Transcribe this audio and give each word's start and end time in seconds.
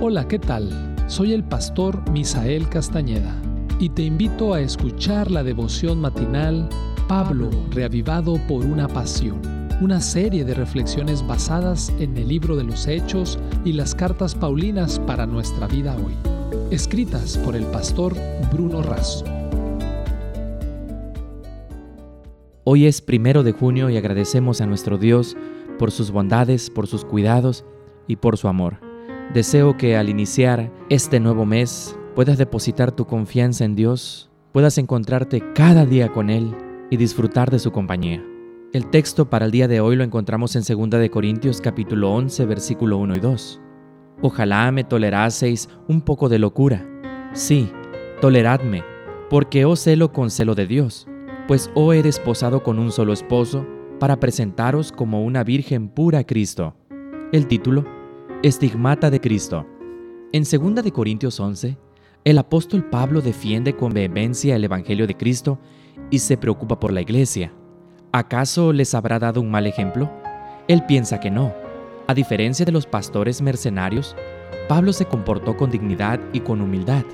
Hola, 0.00 0.28
¿qué 0.28 0.38
tal? 0.38 0.96
Soy 1.06 1.32
el 1.32 1.44
pastor 1.44 2.10
Misael 2.10 2.68
Castañeda 2.68 3.34
y 3.78 3.88
te 3.88 4.02
invito 4.02 4.52
a 4.52 4.60
escuchar 4.60 5.30
la 5.30 5.42
devoción 5.42 6.00
matinal 6.00 6.68
Pablo, 7.08 7.50
reavivado 7.70 8.38
por 8.48 8.64
una 8.64 8.88
pasión, 8.88 9.40
una 9.80 10.00
serie 10.00 10.44
de 10.44 10.54
reflexiones 10.54 11.26
basadas 11.26 11.90
en 11.98 12.16
el 12.16 12.28
libro 12.28 12.56
de 12.56 12.64
los 12.64 12.86
Hechos 12.86 13.38
y 13.64 13.72
las 13.72 13.94
cartas 13.94 14.34
Paulinas 14.34 14.98
para 14.98 15.26
nuestra 15.26 15.68
vida 15.68 15.96
hoy, 15.96 16.14
escritas 16.70 17.38
por 17.38 17.56
el 17.56 17.64
pastor 17.66 18.14
Bruno 18.52 18.82
Razo. 18.82 19.24
Hoy 22.64 22.86
es 22.86 23.00
primero 23.00 23.42
de 23.42 23.52
junio 23.52 23.90
y 23.90 23.96
agradecemos 23.96 24.60
a 24.60 24.66
nuestro 24.66 24.98
Dios 24.98 25.36
por 25.78 25.90
sus 25.90 26.10
bondades, 26.10 26.68
por 26.68 26.86
sus 26.86 27.04
cuidados 27.04 27.64
y 28.06 28.16
por 28.16 28.36
su 28.36 28.48
amor. 28.48 28.83
Deseo 29.32 29.76
que 29.76 29.96
al 29.96 30.08
iniciar 30.08 30.70
este 30.90 31.18
nuevo 31.18 31.44
mes 31.44 31.98
puedas 32.14 32.38
depositar 32.38 32.92
tu 32.92 33.06
confianza 33.06 33.64
en 33.64 33.74
Dios, 33.74 34.30
puedas 34.52 34.78
encontrarte 34.78 35.42
cada 35.54 35.86
día 35.86 36.12
con 36.12 36.30
Él 36.30 36.54
y 36.90 36.96
disfrutar 36.96 37.50
de 37.50 37.58
su 37.58 37.72
compañía. 37.72 38.24
El 38.72 38.90
texto 38.90 39.28
para 39.30 39.46
el 39.46 39.50
día 39.50 39.66
de 39.66 39.80
hoy 39.80 39.96
lo 39.96 40.04
encontramos 40.04 40.54
en 40.54 40.62
2 40.62 41.00
de 41.00 41.10
Corintios 41.10 41.60
capítulo 41.60 42.12
11 42.12 42.44
versículo 42.46 42.98
1 42.98 43.16
y 43.16 43.20
2. 43.20 43.60
Ojalá 44.22 44.70
me 44.70 44.84
toleraseis 44.84 45.68
un 45.88 46.00
poco 46.00 46.28
de 46.28 46.38
locura. 46.38 46.86
Sí, 47.32 47.72
toleradme, 48.20 48.84
porque 49.30 49.64
os 49.64 49.80
celo 49.80 50.12
con 50.12 50.30
celo 50.30 50.54
de 50.54 50.68
Dios, 50.68 51.08
pues 51.48 51.72
os 51.74 51.94
he 51.94 52.02
desposado 52.02 52.62
con 52.62 52.78
un 52.78 52.92
solo 52.92 53.12
esposo 53.12 53.66
para 53.98 54.20
presentaros 54.20 54.92
como 54.92 55.24
una 55.24 55.42
virgen 55.42 55.88
pura 55.88 56.20
a 56.20 56.24
Cristo. 56.24 56.76
El 57.32 57.48
título 57.48 57.84
Estigmata 58.42 59.10
de 59.10 59.20
Cristo. 59.20 59.66
En 60.32 60.42
2 60.42 60.84
de 60.84 60.92
Corintios 60.92 61.40
11, 61.40 61.78
el 62.24 62.38
apóstol 62.38 62.84
Pablo 62.84 63.22
defiende 63.22 63.74
con 63.74 63.92
vehemencia 63.92 64.56
el 64.56 64.64
Evangelio 64.64 65.06
de 65.06 65.16
Cristo 65.16 65.58
y 66.10 66.18
se 66.18 66.36
preocupa 66.36 66.78
por 66.78 66.92
la 66.92 67.00
iglesia. 67.00 67.52
¿Acaso 68.12 68.72
les 68.72 68.94
habrá 68.94 69.18
dado 69.18 69.40
un 69.40 69.50
mal 69.50 69.66
ejemplo? 69.66 70.10
Él 70.68 70.84
piensa 70.86 71.20
que 71.20 71.30
no. 71.30 71.54
A 72.06 72.14
diferencia 72.14 72.66
de 72.66 72.72
los 72.72 72.86
pastores 72.86 73.40
mercenarios, 73.40 74.14
Pablo 74.68 74.92
se 74.92 75.06
comportó 75.06 75.56
con 75.56 75.70
dignidad 75.70 76.20
y 76.32 76.40
con 76.40 76.60
humildad. 76.60 77.04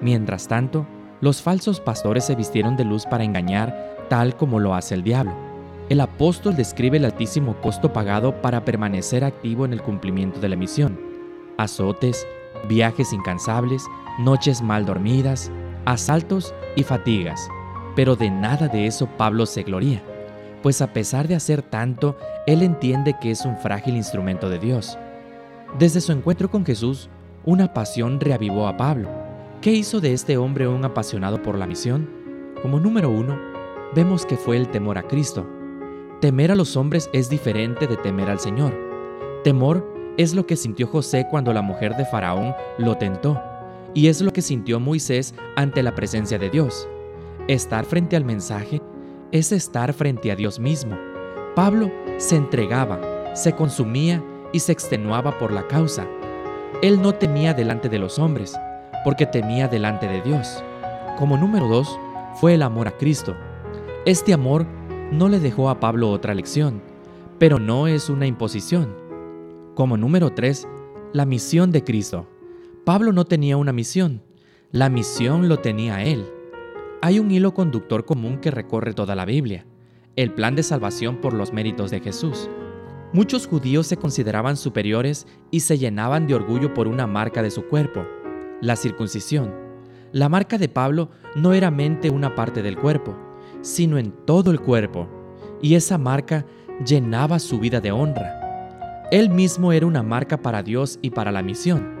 Mientras 0.00 0.48
tanto, 0.48 0.86
los 1.20 1.42
falsos 1.42 1.80
pastores 1.80 2.24
se 2.24 2.34
vistieron 2.34 2.76
de 2.76 2.84
luz 2.84 3.04
para 3.04 3.24
engañar, 3.24 4.06
tal 4.08 4.36
como 4.36 4.58
lo 4.60 4.74
hace 4.74 4.94
el 4.94 5.02
diablo 5.02 5.49
el 5.90 6.00
apóstol 6.00 6.54
describe 6.54 6.98
el 6.98 7.04
altísimo 7.04 7.60
costo 7.60 7.92
pagado 7.92 8.40
para 8.40 8.64
permanecer 8.64 9.24
activo 9.24 9.64
en 9.64 9.72
el 9.72 9.82
cumplimiento 9.82 10.38
de 10.38 10.48
la 10.48 10.54
misión. 10.54 11.00
Azotes, 11.58 12.28
viajes 12.68 13.12
incansables, 13.12 13.84
noches 14.20 14.62
mal 14.62 14.86
dormidas, 14.86 15.50
asaltos 15.86 16.54
y 16.76 16.84
fatigas. 16.84 17.48
Pero 17.96 18.14
de 18.14 18.30
nada 18.30 18.68
de 18.68 18.86
eso 18.86 19.08
Pablo 19.18 19.46
se 19.46 19.64
gloría, 19.64 20.00
pues 20.62 20.80
a 20.80 20.92
pesar 20.92 21.26
de 21.26 21.34
hacer 21.34 21.60
tanto, 21.60 22.16
él 22.46 22.62
entiende 22.62 23.16
que 23.20 23.32
es 23.32 23.44
un 23.44 23.56
frágil 23.56 23.96
instrumento 23.96 24.48
de 24.48 24.60
Dios. 24.60 24.96
Desde 25.76 26.00
su 26.00 26.12
encuentro 26.12 26.52
con 26.52 26.64
Jesús, 26.64 27.08
una 27.44 27.74
pasión 27.74 28.20
reavivó 28.20 28.68
a 28.68 28.76
Pablo. 28.76 29.08
¿Qué 29.60 29.72
hizo 29.72 30.00
de 30.00 30.12
este 30.12 30.36
hombre 30.36 30.68
un 30.68 30.84
apasionado 30.84 31.42
por 31.42 31.58
la 31.58 31.66
misión? 31.66 32.08
Como 32.62 32.78
número 32.78 33.10
uno, 33.10 33.36
vemos 33.92 34.24
que 34.24 34.36
fue 34.36 34.56
el 34.56 34.68
temor 34.68 34.96
a 34.96 35.02
Cristo 35.02 35.44
Temer 36.20 36.52
a 36.52 36.54
los 36.54 36.76
hombres 36.76 37.08
es 37.14 37.30
diferente 37.30 37.86
de 37.86 37.96
temer 37.96 38.28
al 38.28 38.38
Señor. 38.38 38.74
Temor 39.42 39.90
es 40.18 40.34
lo 40.34 40.46
que 40.46 40.54
sintió 40.54 40.86
José 40.86 41.26
cuando 41.30 41.54
la 41.54 41.62
mujer 41.62 41.96
de 41.96 42.04
Faraón 42.04 42.54
lo 42.76 42.98
tentó, 42.98 43.40
y 43.94 44.08
es 44.08 44.20
lo 44.20 44.30
que 44.30 44.42
sintió 44.42 44.80
Moisés 44.80 45.34
ante 45.56 45.82
la 45.82 45.94
presencia 45.94 46.38
de 46.38 46.50
Dios. 46.50 46.86
Estar 47.48 47.86
frente 47.86 48.16
al 48.16 48.26
mensaje 48.26 48.82
es 49.32 49.50
estar 49.50 49.94
frente 49.94 50.30
a 50.30 50.36
Dios 50.36 50.60
mismo. 50.60 50.94
Pablo 51.56 51.90
se 52.18 52.36
entregaba, 52.36 53.00
se 53.34 53.54
consumía 53.54 54.22
y 54.52 54.60
se 54.60 54.72
extenuaba 54.72 55.38
por 55.38 55.52
la 55.52 55.66
causa. 55.68 56.06
Él 56.82 57.00
no 57.00 57.14
temía 57.14 57.54
delante 57.54 57.88
de 57.88 57.98
los 57.98 58.18
hombres, 58.18 58.54
porque 59.04 59.24
temía 59.24 59.68
delante 59.68 60.06
de 60.06 60.20
Dios. 60.20 60.62
Como 61.18 61.38
número 61.38 61.66
dos, 61.66 61.98
fue 62.34 62.52
el 62.52 62.62
amor 62.62 62.88
a 62.88 62.98
Cristo. 62.98 63.34
Este 64.04 64.34
amor 64.34 64.66
no 65.10 65.28
le 65.28 65.40
dejó 65.40 65.70
a 65.70 65.80
Pablo 65.80 66.10
otra 66.10 66.34
lección, 66.34 66.80
pero 67.38 67.58
no 67.58 67.86
es 67.88 68.08
una 68.08 68.26
imposición. 68.26 68.94
Como 69.74 69.96
número 69.96 70.30
3, 70.30 70.68
la 71.12 71.26
misión 71.26 71.72
de 71.72 71.82
Cristo. 71.82 72.28
Pablo 72.84 73.12
no 73.12 73.24
tenía 73.24 73.56
una 73.56 73.72
misión, 73.72 74.22
la 74.70 74.88
misión 74.88 75.48
lo 75.48 75.58
tenía 75.58 76.04
él. 76.04 76.26
Hay 77.02 77.18
un 77.18 77.30
hilo 77.30 77.54
conductor 77.54 78.04
común 78.04 78.38
que 78.38 78.50
recorre 78.50 78.94
toda 78.94 79.14
la 79.14 79.24
Biblia, 79.24 79.66
el 80.16 80.32
plan 80.32 80.54
de 80.54 80.62
salvación 80.62 81.16
por 81.16 81.32
los 81.32 81.52
méritos 81.52 81.90
de 81.90 82.00
Jesús. 82.00 82.48
Muchos 83.12 83.48
judíos 83.48 83.88
se 83.88 83.96
consideraban 83.96 84.56
superiores 84.56 85.26
y 85.50 85.60
se 85.60 85.78
llenaban 85.78 86.28
de 86.28 86.34
orgullo 86.34 86.72
por 86.72 86.86
una 86.86 87.08
marca 87.08 87.42
de 87.42 87.50
su 87.50 87.64
cuerpo, 87.64 88.06
la 88.60 88.76
circuncisión. 88.76 89.52
La 90.12 90.28
marca 90.28 90.58
de 90.58 90.68
Pablo 90.68 91.10
no 91.34 91.52
era 91.52 91.70
mente 91.70 92.10
una 92.10 92.34
parte 92.36 92.62
del 92.62 92.76
cuerpo, 92.76 93.16
sino 93.62 93.98
en 93.98 94.12
todo 94.24 94.50
el 94.50 94.60
cuerpo, 94.60 95.08
y 95.62 95.74
esa 95.74 95.98
marca 95.98 96.46
llenaba 96.84 97.38
su 97.38 97.58
vida 97.58 97.80
de 97.80 97.92
honra. 97.92 99.08
Él 99.10 99.30
mismo 99.30 99.72
era 99.72 99.86
una 99.86 100.02
marca 100.02 100.36
para 100.36 100.62
Dios 100.62 100.98
y 101.02 101.10
para 101.10 101.32
la 101.32 101.42
misión. 101.42 101.98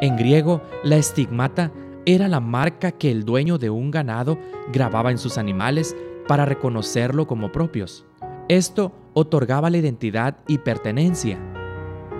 En 0.00 0.16
griego, 0.16 0.62
la 0.82 0.96
estigmata 0.96 1.72
era 2.04 2.28
la 2.28 2.40
marca 2.40 2.92
que 2.92 3.10
el 3.10 3.24
dueño 3.24 3.58
de 3.58 3.70
un 3.70 3.90
ganado 3.90 4.38
grababa 4.72 5.10
en 5.10 5.18
sus 5.18 5.38
animales 5.38 5.96
para 6.26 6.44
reconocerlo 6.44 7.26
como 7.26 7.52
propios. 7.52 8.04
Esto 8.48 8.92
otorgaba 9.14 9.70
la 9.70 9.78
identidad 9.78 10.38
y 10.46 10.58
pertenencia. 10.58 11.38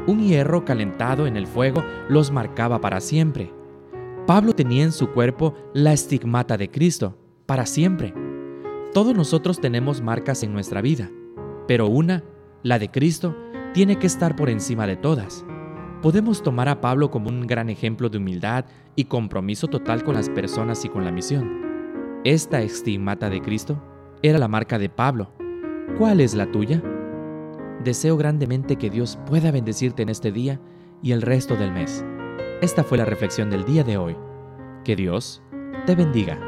Un 0.06 0.20
hierro 0.20 0.65
calentado 0.65 1.26
en 1.26 1.37
el 1.37 1.47
fuego 1.47 1.82
los 2.09 2.31
marcaba 2.31 2.81
para 2.81 3.00
siempre. 3.00 3.53
Pablo 4.26 4.55
tenía 4.55 4.84
en 4.84 4.93
su 4.93 5.10
cuerpo 5.10 5.55
la 5.72 5.93
estigmata 5.93 6.56
de 6.56 6.70
Cristo, 6.70 7.16
para 7.47 7.65
siempre. 7.65 8.12
Todos 8.94 9.15
nosotros 9.15 9.60
tenemos 9.60 10.00
marcas 10.00 10.43
en 10.43 10.53
nuestra 10.53 10.81
vida, 10.81 11.10
pero 11.66 11.88
una, 11.88 12.25
la 12.62 12.78
de 12.78 12.91
Cristo, 12.91 13.37
tiene 13.75 13.99
que 13.99 14.06
estar 14.06 14.34
por 14.34 14.49
encima 14.49 14.87
de 14.87 14.97
todas. 14.97 15.44
Podemos 16.00 16.43
tomar 16.43 16.71
a 16.71 16.81
Pablo 16.81 17.10
como 17.10 17.28
un 17.28 17.47
gran 17.47 17.69
ejemplo 17.69 18.09
de 18.09 18.16
humildad 18.16 18.65
y 18.97 19.04
compromiso 19.04 19.69
total 19.69 20.04
con 20.04 20.15
las 20.15 20.31
personas 20.31 20.84
y 20.87 20.88
con 20.88 21.04
la 21.04 21.12
misión. 21.12 22.21
Esta 22.25 22.62
estigmata 22.62 23.28
de 23.28 23.43
Cristo 23.43 23.81
era 24.22 24.38
la 24.38 24.49
marca 24.49 24.78
de 24.78 24.88
Pablo. 24.88 25.32
¿Cuál 25.99 26.22
es 26.22 26.34
la 26.34 26.50
tuya? 26.50 26.82
Deseo 27.84 28.16
grandemente 28.16 28.76
que 28.76 28.88
Dios 28.88 29.19
pueda 29.26 29.50
bendecirte 29.50 30.03
en 30.03 30.09
este 30.09 30.32
día 30.32 30.60
y 31.03 31.12
el 31.12 31.20
resto 31.20 31.56
del 31.56 31.72
mes. 31.72 32.05
Esta 32.62 32.84
fue 32.84 32.97
la 32.97 33.05
reflexión 33.05 33.50
del 33.50 33.66
día 33.66 33.84
de 33.84 33.99
hoy. 33.99 34.16
Que 34.82 34.97
Dios 34.97 35.43
te 35.87 35.94
bendiga. 35.94 36.47